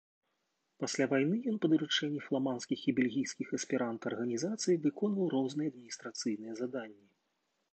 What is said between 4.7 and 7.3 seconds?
выконваў розныя адміністрацыйныя заданні.